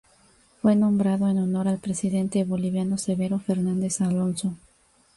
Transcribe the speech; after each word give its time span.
Fue 0.63 0.75
nombrado 0.75 1.27
en 1.29 1.37
honor 1.37 1.67
al 1.67 1.77
presidente 1.77 2.43
boliviano 2.43 2.97
Severo 2.97 3.37
Fernández 3.37 4.01
Alonso. 4.01 4.57